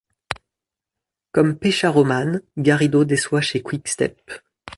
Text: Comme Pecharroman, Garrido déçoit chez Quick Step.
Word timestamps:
Comme 1.31 1.59
Pecharroman, 1.59 2.41
Garrido 2.57 3.05
déçoit 3.05 3.41
chez 3.41 3.61
Quick 3.61 3.87
Step. 3.87 4.17